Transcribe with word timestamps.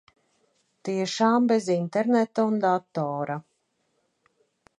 Tiešām 0.87 1.45
bez 1.51 1.69
interneta 1.75 2.47
un 2.53 2.59
datora. 2.65 3.37